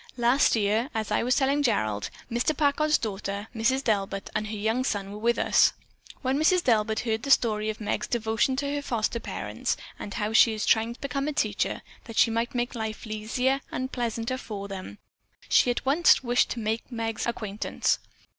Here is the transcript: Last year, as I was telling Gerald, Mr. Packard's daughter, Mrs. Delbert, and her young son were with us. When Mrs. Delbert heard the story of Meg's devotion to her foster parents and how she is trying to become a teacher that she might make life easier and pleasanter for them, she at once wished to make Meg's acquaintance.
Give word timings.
Last 0.17 0.55
year, 0.55 0.89
as 0.95 1.11
I 1.11 1.21
was 1.21 1.35
telling 1.35 1.61
Gerald, 1.61 2.09
Mr. 2.31 2.57
Packard's 2.57 2.97
daughter, 2.97 3.47
Mrs. 3.55 3.83
Delbert, 3.83 4.31
and 4.33 4.47
her 4.47 4.55
young 4.57 4.83
son 4.83 5.11
were 5.11 5.19
with 5.19 5.37
us. 5.37 5.73
When 6.23 6.39
Mrs. 6.39 6.63
Delbert 6.63 7.01
heard 7.01 7.21
the 7.21 7.29
story 7.29 7.69
of 7.69 7.79
Meg's 7.79 8.07
devotion 8.07 8.55
to 8.55 8.73
her 8.73 8.81
foster 8.81 9.19
parents 9.19 9.77
and 9.99 10.15
how 10.15 10.33
she 10.33 10.55
is 10.55 10.65
trying 10.65 10.95
to 10.95 10.99
become 11.01 11.27
a 11.27 11.33
teacher 11.33 11.83
that 12.05 12.17
she 12.17 12.31
might 12.31 12.55
make 12.55 12.73
life 12.73 13.05
easier 13.05 13.61
and 13.71 13.91
pleasanter 13.91 14.39
for 14.39 14.67
them, 14.67 14.97
she 15.49 15.69
at 15.69 15.85
once 15.85 16.23
wished 16.23 16.49
to 16.49 16.59
make 16.59 16.91
Meg's 16.91 17.27
acquaintance. 17.27 17.99